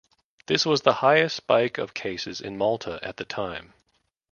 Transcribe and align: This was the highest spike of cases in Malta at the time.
This 0.47 0.65
was 0.65 0.81
the 0.81 0.93
highest 1.05 1.35
spike 1.35 1.77
of 1.77 1.93
cases 1.93 2.41
in 2.41 2.57
Malta 2.57 2.97
at 3.03 3.17
the 3.17 3.23
time. 3.23 3.71